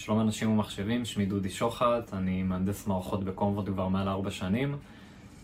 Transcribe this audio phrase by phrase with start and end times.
[0.00, 4.76] שלום אנשים ומחשבים, שמי דודי שוחט, אני מהנדס מערכות בקומפורט כבר מעל ארבע שנים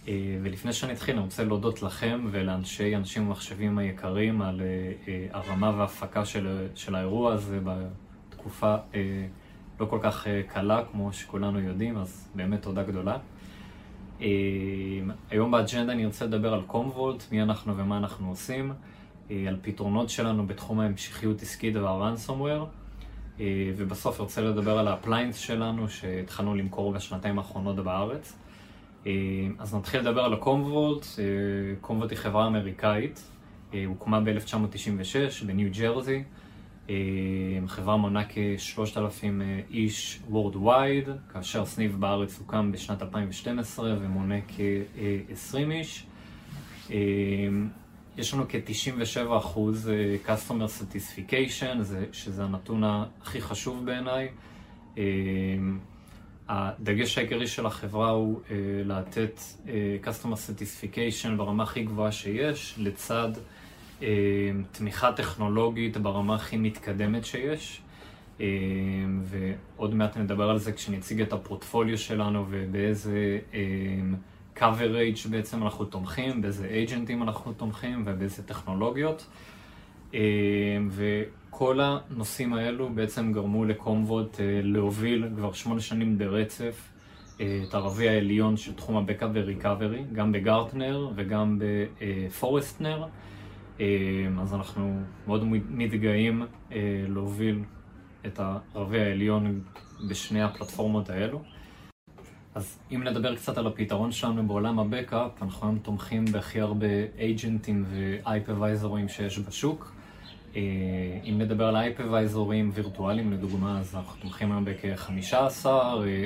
[0.08, 5.26] אה, ולפני שאני אתחיל אני רוצה להודות לכם ולאנשי אנשים ומחשבים היקרים על אה, אה,
[5.32, 8.76] הרמה וההפקה של, של האירוע הזה בתקופה
[9.80, 13.18] לא כל כך קלה כמו שכולנו יודעים, אז באמת תודה גדולה.
[15.30, 18.72] היום באג'נדה אני רוצה לדבר על קומוולט, מי אנחנו ומה אנחנו עושים,
[19.30, 22.85] על פתרונות שלנו בתחום ההמשכיות עסקית וה-ransomware.
[23.40, 28.36] אה, ובסוף רוצה לדבר על ה appliance שלנו שהתחלנו למכור בשנתיים האחרונות בארץ.
[29.06, 29.12] אה,
[29.58, 31.06] אז נתחיל לדבר על ה Commvault.
[31.18, 31.24] אה,
[31.80, 33.30] Commvault היא חברה אמריקאית,
[33.86, 36.22] הוקמה ב-1996 בניו ג'רזי.
[37.66, 39.24] חברה מונה כ-3,000
[39.70, 46.06] איש Worldwide, כאשר סניף בארץ הוקם בשנת 2012 ומונה כ-20 איש.
[48.18, 54.28] יש לנו כ-97% אחוז אה, Customer Satisfaction, שזה הנתון הכי חשוב בעיניי.
[54.98, 55.02] אה,
[56.48, 58.50] הדגש העיקרי של החברה הוא uh,
[58.84, 59.68] לתת uh,
[60.04, 63.28] Customer Satisfaction ברמה הכי גבוהה שיש, לצד
[64.72, 67.80] תמיכה טכנולוגית ברמה הכי מתקדמת שיש.
[69.22, 73.38] ועוד מעט נדבר על זה כשנציג את הפורטפוליו שלנו ובאיזה...
[74.56, 79.26] Coverage בעצם אנחנו תומכים, באיזה אייג'נטים אנחנו תומכים ובאיזה טכנולוגיות.
[80.14, 80.20] אה,
[80.90, 86.88] וכל הנושאים האלו בעצם גרמו ל Commvault אה, להוביל כבר שמונה שנים ברצף
[87.40, 91.72] אה, את הרביע העליון של תחום ה backup ו recovery, גם ב Gartner וגם ב
[91.72, 93.06] Forrester.
[94.40, 96.42] אז אנחנו מאוד מתגאים
[97.08, 97.62] להוביל
[98.26, 98.40] את
[98.74, 99.60] הרביע העליון
[100.08, 101.42] בשני הפלטפורמות האלו.
[102.56, 106.86] אז אם נדבר קצת על הפתרון שלנו בעולם ה backup, אנחנו היום תומכים בהכי הרבה
[107.18, 109.92] אייג'נטים ואייפרוויזורים שיש בשוק.
[110.56, 110.60] אה,
[111.24, 115.66] אם נדבר על אייפרוויזורים וירטואליים לדוגמה, אז אנחנו תומכים היום בכ-15,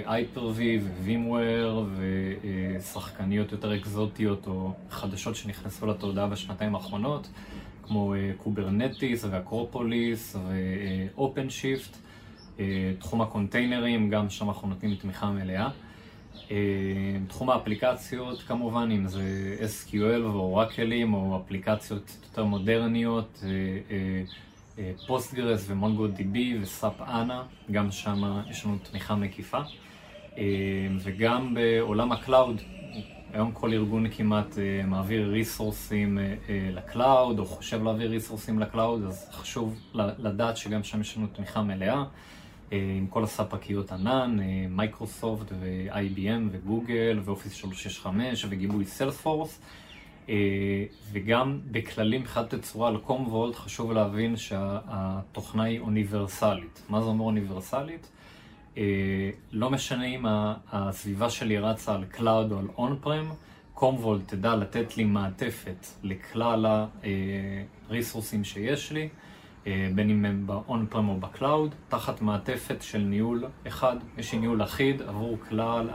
[0.06, 1.86] Hyper-V, VMware
[2.78, 7.28] ושחקניות יותר אקזוטיות או חדשות שנכנסו לתודעה בשנתיים האחרונות,
[7.82, 10.36] כמו Kubernetes ו-Acropolis
[11.16, 11.96] ו-OpenShift.
[12.98, 15.68] תחום הקונטיינרים, גם שם אנחנו נותנים תמיכה מלאה.
[16.50, 16.56] אה,
[17.28, 23.44] תחום האפליקציות כמובן, אם זה SQL ואורקלים או אפליקציות יותר מודרניות,
[25.06, 29.60] Postgres ו-MongoDB ו-SAP HANA, גם שם יש לנו תמיכה מקיפה.
[30.38, 30.42] אה,
[30.98, 32.60] וגם בעולם ה-cloud,
[33.32, 36.18] היום כל ארגון כמעט אה, מעביר ריסורסים
[36.72, 42.04] ל-cloud או חושב להעביר ריסורסים ל-cloud, אז חשוב לדעת שגם שם יש לנו תמיכה מלאה.
[42.72, 49.60] אה, עם כל הספקיות ענן, אה, מייקרוסופט ו-IBM וגוגל ו-Office 365 וגיבוי Salesforce
[50.28, 50.34] אה,
[51.12, 56.82] וגם בכללי מבחינת תצורה על קומוולט חשוב להבין שהתוכנה היא אוניברסלית.
[56.88, 58.10] מה זה אומר אוניברסלית?
[59.52, 60.24] לא משנה אם
[60.72, 63.30] הסביבה שלי רצה על cloud או על on-prem,
[63.74, 66.86] קומוולט תדע לתת לי מעטפת לכלל
[67.88, 69.08] הריסורסים שיש לי.
[69.66, 74.62] אה, בין אם הם ב-on-prem או ב-cloud, תחת מעטפת של ניהול אחד, יש לי ניהול
[74.62, 75.88] אחיד עבור כלל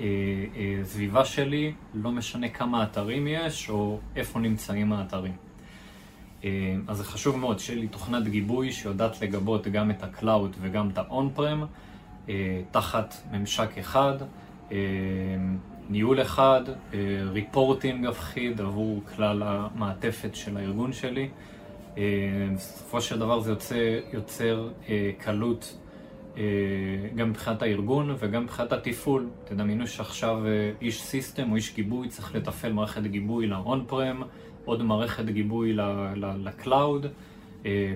[0.00, 5.36] הסביבה אה, אה, שלי, לא משנה כמה אתרים יש או איפה נמצאים האתרים.
[6.88, 10.98] אז זה חשוב מאוד שיהיה לי תוכנת גיבוי שיודעת לגבות גם את ה-cloud וגם את
[10.98, 12.30] ה-on-prem,
[12.70, 14.14] תחת ממשק אחד,
[15.88, 16.62] ניהול אחד,
[17.32, 21.28] ריפורטינג אחיד עבור כלל המעטפת של הארגון שלי.
[21.96, 22.02] אה,
[22.54, 25.78] בסופו של דבר זה יוצא, יוצר אה, קלות
[26.36, 26.42] אה,
[27.16, 29.28] גם מבחינת הארגון וגם מבחינת התפעול.
[29.44, 30.38] תדמיינו שעכשיו
[30.80, 34.24] איש סיסטם או איש גיבוי צריך לתפעל מערכת גיבוי ל-on-prem,
[34.64, 37.06] עוד מערכת גיבוי ל-cloud.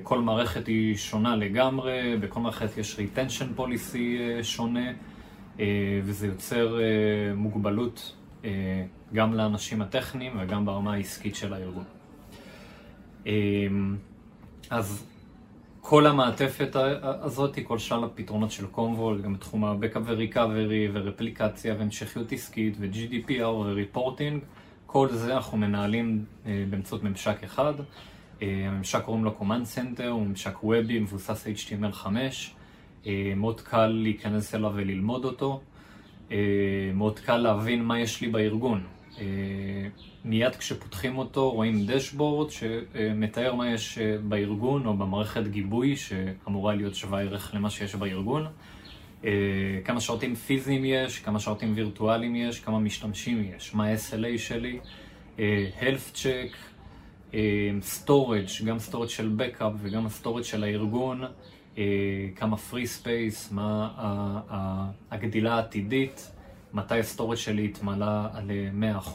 [0.03, 3.99] כל מערכת היא שונה לגמרי, בכל מערכת יש retention policy
[4.43, 4.93] שונה,
[6.05, 6.79] וזה יוצר
[7.37, 8.17] מוגבלות
[9.13, 11.85] גם לאנשים הטכניים וגם ברמה העסקית של הארגון.
[13.27, 13.97] אמ,
[14.71, 15.07] אז
[15.81, 22.77] כל המעטפת הזאת, כל שלל הפתרונות של קומבול, גם בתחום ה-Backup ו-Recovery ורפליקציה והמשכיות עסקית
[22.79, 24.43] ו-GDPR וריפורטינג,
[24.87, 27.75] כל זה אנחנו מנהלים אה, באמצעות ממשק אחד.
[28.43, 32.07] אה, הממשק קוראים לו Command Center, הוא ממשק וובי מבוסס HTML5,
[33.07, 35.61] אה, מאוד קל להיכנס אליו וללמוד אותו,
[36.95, 38.85] מאוד קל להבין מה יש לי בארגון.
[39.21, 39.25] אה,
[40.25, 46.95] מיד כשפותחים אותו רואים דשבורד שמתאר מה יש אה, בארגון או במערכת גיבוי שאמורה להיות
[46.95, 48.47] שווה ערך למה שיש בארגון.
[49.25, 49.31] אה,
[49.85, 54.79] כמה שרתים פיזיים יש, כמה שרתים וירטואליים יש, כמה משתמשים יש, מה ה-SLA שלי,
[55.81, 56.55] health check,
[57.83, 61.23] storage, גם storage של backup וגם storage של הארגון,
[62.37, 63.89] כמה free space, מה
[65.11, 66.33] הגדילה העתידית,
[66.75, 68.51] מתי ה-storage שלי התמלא על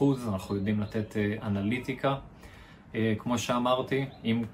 [0.00, 2.16] 100%, אנחנו יודעים לתת אנליטיקה.
[3.18, 4.44] כמו שאמרתי, אם,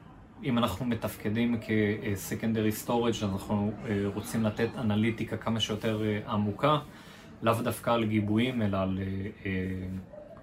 [0.45, 3.73] אם אנחנו מתפקדים כ-Secondary Storage, אז אנחנו
[4.15, 6.79] רוצים לתת אנליטיקה כמה שיותר עמוקה,
[7.43, 8.99] לאו דווקא על גיבויים, אלא על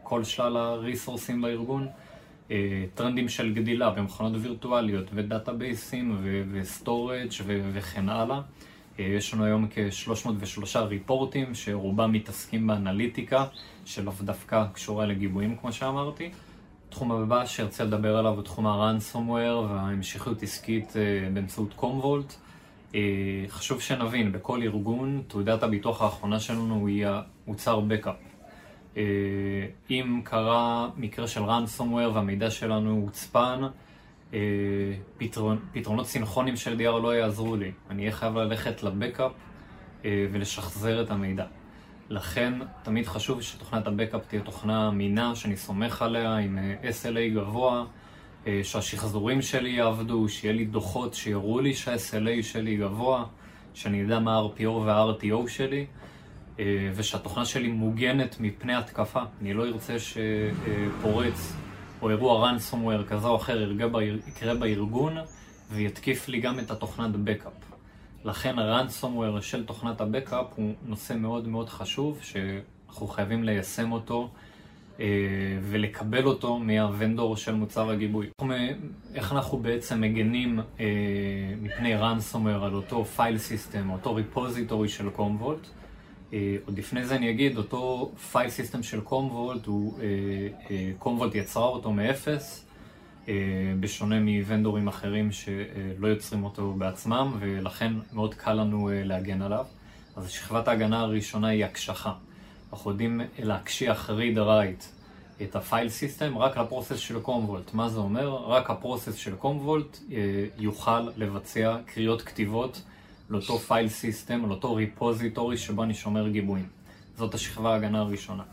[0.04, 1.88] כל שלל הריסורסים בארגון.
[2.94, 6.18] טרנדים של גדילה במכונות וירטואליות ודאטאבייסים
[6.52, 7.30] ו-storage
[7.74, 8.42] וכן הלאה.
[9.00, 13.46] יש לנו היום כ-303 ריפורטים שרובם מתעסקים באנליטיקה
[13.86, 16.30] שלאו דווקא קשורה לגיבויים כמו שאמרתי.
[16.88, 20.94] התחום הבא שארצה לדבר עליו הוא תחום ה-ransomware וההמשכיות עסקית
[21.34, 22.36] באמצעות קומוולט.
[23.48, 27.06] חשוב שנבין, בכל ארגון תעודת הביטוח האחרונה שלנו היא
[27.48, 28.16] המוצר backup.
[29.90, 33.62] אם קרה מקרה של ransomware והמידע שלנו הוצפן,
[35.18, 37.72] פתרון, פתרונות סינכרונים של DR לא יעזרו לי.
[37.90, 39.32] אני אהיה חייב ללכת לבקאפ
[40.06, 41.46] ולשחזר את המידע.
[42.10, 47.86] לכן תמיד חשוב שתוכנת הבקאפ תהיה תוכנה אמינה, שאני סומך עליה עם SLA גבוה,
[48.64, 53.26] שהשחזורים שלי יעבדו, שיהיה לי דוחות שיראו לי שה-SLA שלי גבוה,
[53.74, 55.86] שאני אדע מה ה-RPO וה-RTO שלי.
[56.96, 59.22] ושהתוכנה שלי מוגנת מפני התקפה.
[59.42, 61.54] אני לא ארצה שפורץ
[62.02, 63.72] או אירוע ransomware כזה או אחר
[64.28, 65.18] יקרה בארגון
[65.72, 67.54] ויתקיף לי גם את התוכנת backup.
[68.26, 74.30] לכן ה-ransomware של תוכנת ה-backup הוא נושא מאוד מאוד חשוב שאנחנו חייבים ליישם אותו
[75.62, 78.28] ולקבל אותו מה-vendor של מוצר הגיבוי.
[79.16, 80.60] איך אנחנו בעצם מגנים
[81.62, 85.68] מפני ransomware על אותו file system, אותו repository של קומוולט.
[86.66, 89.68] עוד לפני זה אני אגיד, אותו file system של קומוולט,
[91.00, 92.66] קומוולט יצרה אותו מאפס,
[93.80, 99.66] בשונה מוונדורים אחרים שלא יוצרים אותו בעצמם, ולכן מאוד קל לנו להגן עליו.
[100.16, 102.14] אז שכבת ההגנה הראשונה היא הקשחה.
[102.74, 104.86] אנחנו יודעים להקשיח read write
[105.44, 107.74] את ה-file system רק ל-process של קומוולט.
[107.74, 108.30] מה זה אומר?
[108.30, 110.00] רק ה-process של קומוולט
[110.58, 112.82] יוכל לבצע קריאות כתיבות
[113.32, 116.66] לאותו file system, לאותו repository שבו אני שומר גיבויים.
[117.18, 118.44] זאת השכבה ההגנה הראשונה.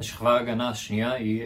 [0.00, 1.42] השכבה ההגנה השנייה היא,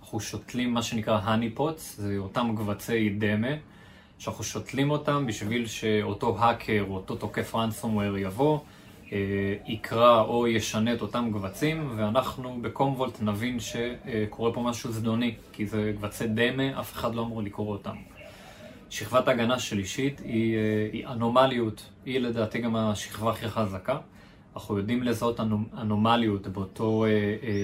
[0.00, 3.48] אנחנו שותלים מה שנקרא honey pots, זה אותם קבצי דמה,
[4.18, 8.58] שאנחנו שותלים אותם בשביל שאותו האקר או אותו תוקף ransomware יבוא,
[9.66, 15.92] יקרא או ישנה את אותם קבצים, ואנחנו בקומוולט נבין שקורה פה משהו זדוני, כי זה
[15.96, 17.96] קבצי דמה, אף אחד לא אמור לקרוא אותם.
[18.92, 20.56] שכבת הגנה שלישית היא,
[20.92, 23.98] היא אנומליות, היא לדעתי גם השכבה הכי חזקה.
[24.54, 25.40] אנחנו יודעים לזהות
[25.80, 27.04] אנומליות באותו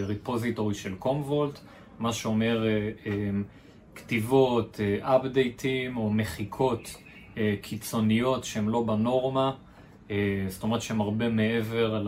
[0.06, 1.60] ריפוזיטורי של קומוולט,
[1.98, 2.64] מה שאומר
[3.94, 6.96] כתיבות, אפדייטים או מחיקות
[7.62, 9.52] קיצוניות שהן לא בנורמה,
[10.48, 12.04] זאת אומרת שהן הרבה מעבר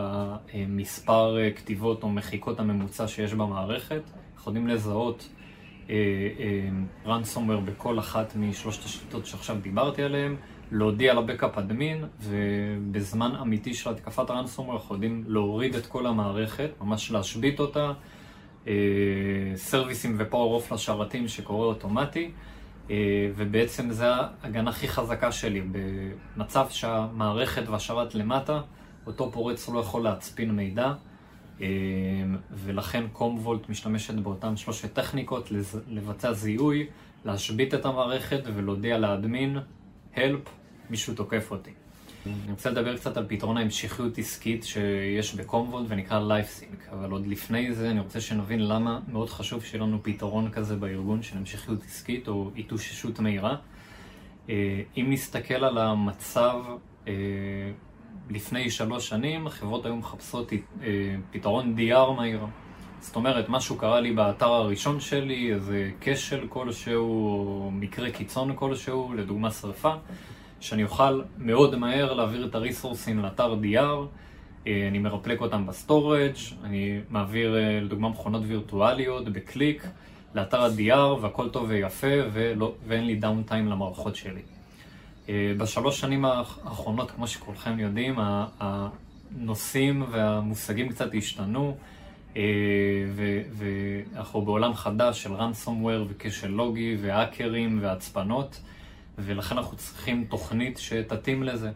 [0.53, 4.01] למספר כתיבות או מחיקות הממוצע שיש במערכת.
[4.35, 5.29] אנחנו יודעים לזהות
[7.05, 10.35] ransomware בכל אחת משלושת השיטות שעכשיו דיברתי עליהן,
[10.71, 17.11] להודיע לבקאפ אדמין, ובזמן אמיתי של התקפת ransomware אנחנו יודעים להוריד את כל המערכת, ממש
[17.11, 17.91] להשבית אותה,
[19.55, 22.31] סרוויסים ופאור אוף לשרתים שקורה אוטומטי,
[23.35, 24.05] ובעצם זה
[24.43, 25.61] ההגנה הכי חזקה שלי,
[26.35, 28.61] במצב שהמערכת והשרת למטה,
[29.07, 30.93] אותו פורץ לא יכול להצפין מידע.
[32.51, 35.49] ולכן קומוולט משתמשת באותן שלושת טכניקות
[35.87, 36.87] לבצע זיהוי,
[37.25, 39.57] להשבית את המערכת ולהודיע לאדמין,
[40.15, 40.49] help,
[40.89, 41.71] מישהו תוקף אותי.
[42.25, 47.73] אני רוצה לדבר קצת על פתרון ההמשכיות עסקית שיש בקומוולט ונקרא LifeSync, אבל עוד לפני
[47.73, 52.27] זה אני רוצה שנבין למה מאוד חשוב שיהיה לנו פתרון כזה בארגון של המשכיות עסקית
[52.27, 53.55] או התאוששות מהירה.
[54.49, 56.63] אם נסתכל על המצב
[58.29, 60.51] לפני שלוש שנים החברות היו מחפשות
[61.31, 62.45] פתרון DR מהיר.
[62.99, 69.13] זאת אומרת, משהו קרה לי באתר הראשון שלי, איזה כשל כלשהו, או מקרה קיצון כלשהו,
[69.13, 69.93] לדוגמה שרפה,
[70.59, 77.55] שאני אוכל מאוד מהר להעביר את הריסורסים לאתר DR, אני מרפלק אותם ב-storage, אני מעביר
[77.81, 79.87] לדוגמה מכונות וירטואליות בקליק
[80.35, 84.41] לאתר ה-DR והכל טוב ויפה ולא, ואין לי downtime למערכות שלי.
[85.29, 88.15] בשלוש שנים האחרונות, כמו שכולכם יודעים,
[88.59, 91.77] הנושאים והמושגים קצת השתנו
[93.53, 98.61] ואנחנו בעולם חדש של ransomware וכשל לוגי והאקרים והצפנות
[99.17, 101.71] ולכן אנחנו צריכים תוכנית שתתאים לזה.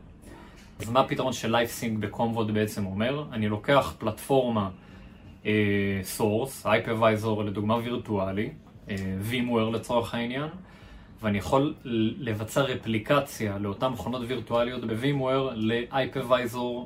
[0.80, 3.24] אז מה הפתרון של LifeSync בקומווד בעצם אומר?
[3.32, 4.70] אני לוקח פלטפורמה
[6.18, 8.50] Source, Hypervisor לדוגמה וירטואלי,
[9.32, 10.48] VMware לצורך העניין,
[11.26, 11.74] ואני יכול
[12.20, 16.86] לבצע רפליקציה לאותן מכונות וירטואליות ב-VMware ל-Hypervisor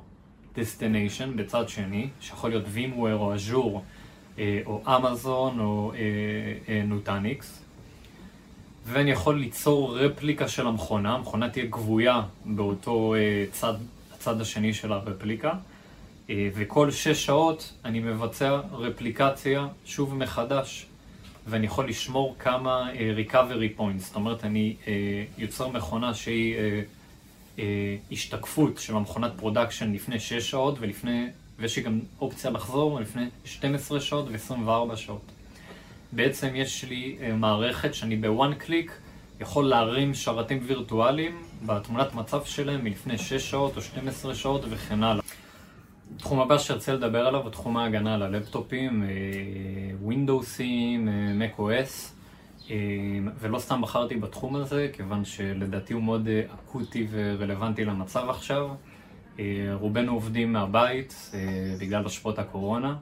[0.55, 3.79] Destination בצד שני, שיכול להיות VMware או Azure
[4.65, 5.93] או Amazon או
[6.89, 7.45] Nutanix.
[8.85, 13.15] ואני יכול ליצור רפליקה של המכונה, המכונה תהיה גבויה באותו
[13.51, 13.73] צד,
[14.13, 15.53] הצד השני של הרפליקה.
[16.29, 20.85] וכל שש שעות אני מבצע רפליקציה שוב מחדש
[21.49, 24.87] ואני יכול לשמור כמה אה, recovery points, זאת אומרת אני אה,
[25.37, 26.59] יוצר מכונה שהיא אה,
[27.57, 27.61] אה,
[28.11, 31.27] השתקפות של המכונת production לפני 6 שעות ולפני,
[31.59, 35.31] ויש לי גם אופציה לחזור לפני 12 שעות ו-24 שעות.
[36.11, 38.91] בעצם יש לי אה, מערכת שאני בוואן קליק
[39.41, 45.23] יכול להרים שרתים וירטואליים בתמונת מצב שלהם מלפני 6 שעות או 12 שעות וכן הלאה.
[46.29, 49.03] התחום הבא שארצה לדבר עליו הוא תחום ההגנה על הלפטופים,
[50.01, 51.09] ווינדוסים,
[51.39, 52.71] Mac OS,
[53.39, 58.69] ולא סתם בחרתי בתחום הזה, כיוון שלדעתי הוא מאוד אקוטי ורלוונטי למצב עכשיו.
[59.73, 61.31] רובנו עובדים מהבית
[61.81, 62.95] בגלל השפעות הקורונה,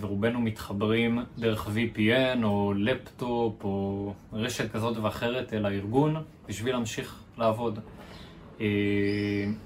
[0.00, 6.16] ורובנו מתחברים דרך VPN או לפטופ או רשת כזאת ואחרת אל הארגון
[6.48, 7.78] בשביל להמשיך לעבוד.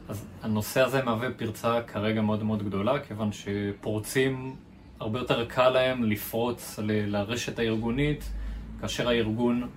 [0.08, 4.56] אז הנושא הזה מהווה פרצה כרגע מאוד מאוד גדולה, כיוון שפורצים,
[5.00, 8.32] הרבה יותר קל להם לפרוץ ל- לרשת הארגונית,
[8.80, 9.68] כאשר הארגון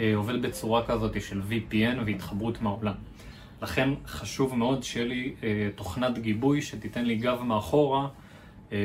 [0.00, 2.94] אה, עובד בצורה כזאת של VPN והתחברות מהעולם.
[3.62, 8.08] לכן חשוב מאוד שיהיה לי אה, תוכנת גיבוי שתיתן לי גב מאחורה,
[8.72, 8.78] אה,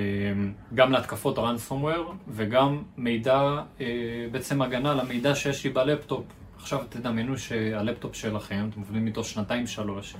[0.76, 3.42] גם להתקפות ransomware וגם מידע,
[3.82, 3.86] אה,
[4.32, 6.24] בעצם הגנה למידע שיש לי בלפטופ.
[6.64, 10.16] עכשיו תדמיינו שהלפטופ שלכם, אתם עובדים איתו שנתיים שלוש,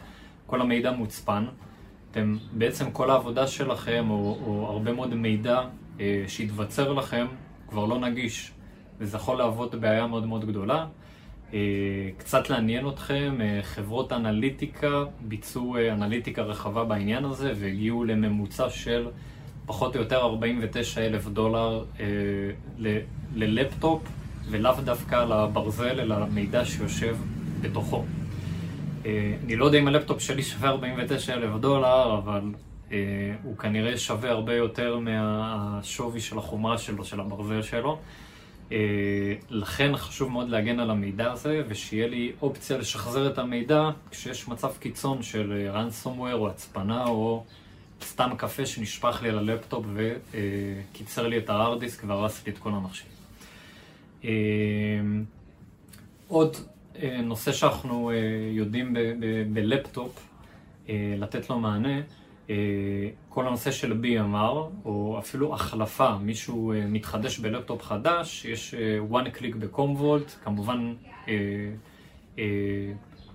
[0.48, 1.46] כל המידע מוצפן,
[2.12, 5.62] אתם, בעצם כל העבודה שלכם, או, או הרבה מאוד מידע
[6.00, 7.26] אה, שהתווצר לכם,
[7.68, 8.52] כבר לא נגיש,
[9.00, 10.86] וזה יכול להוות בעיה מאוד מאוד גדולה.
[11.54, 11.60] אה,
[12.18, 19.08] קצת לעניין אתכם, אה, חברות אנליטיקה ביצעו אה, אנליטיקה רחבה בעניין הזה, והגיעו לממוצע של
[19.66, 22.06] פחות או יותר 49 אלף דולר אה,
[23.36, 24.23] ללפטופ.
[24.50, 27.18] ולאו דווקא לברזל, אלא למידע שיושב
[27.62, 28.04] בתוכו.
[29.06, 32.42] אה, אני לא יודע אם הלפטופ שלי שווה 49 אלף דולר, אבל
[32.92, 32.98] אה,
[33.44, 38.00] הוא כנראה שווה הרבה יותר מהשווי של החומרה שלו, של הברזל שלו.
[38.72, 38.78] אה,
[39.50, 44.72] לכן חשוב מאוד להגן על המידע הזה, ושיהיה לי אופציה לשחזר את המידע כשיש מצב
[44.80, 47.44] קיצון של ransomware או הצפנה או
[48.02, 52.70] סתם קפה שנשפך לי על הלפטופ וקיצר לי את ההארד דיסק והרס לי את כל
[52.70, 53.13] המחשב.
[54.24, 55.24] אמ,
[56.28, 56.58] עוד
[57.02, 58.16] אה, נושא שאנחנו אה,
[58.52, 58.96] יודעים
[59.54, 60.28] בלפטופ
[60.90, 62.02] אה, לתת לו מענה,
[63.30, 68.76] כל הנושא של BMR, או אפילו החלפה, מישהו מתחדש בלפטופ חדש, יש
[69.12, 70.94] one click בקומוולט, כמובן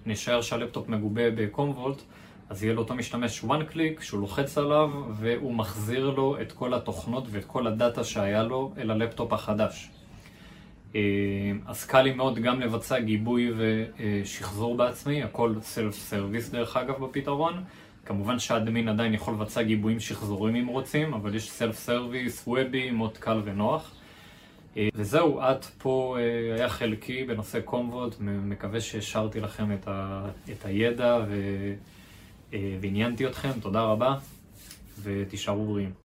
[0.06, 2.02] נשאר שהלפטופ מגובה בקומוולט,
[2.48, 7.24] אז יהיה לאותו משתמש one click שהוא לוחץ עליו והוא מחזיר לו את כל התוכנות
[7.30, 9.90] ואת כל ה-data שהיה לו אל הלפטופ החדש.
[10.94, 11.00] אה,
[11.66, 17.64] אז קל לי מאוד גם לבצע גיבוי ושחזור בעצמי, הכל self service דרך אגב בפתרון.
[18.04, 22.90] כמובן שה admin עדיין יכול לבצע גיבויים שחזורים אם רוצים, אבל יש self service, וובי,
[22.90, 23.94] מאוד קל ונוח.
[24.76, 30.64] אה, וזהו, עד פה אה, היה חלקי בנושא Commvault, מקווה שהשארתי לכם את, ה, את
[30.64, 31.18] הידע
[32.80, 34.14] ועניינתי אתכם, תודה רבה
[35.02, 35.92] ותישארו בריאים.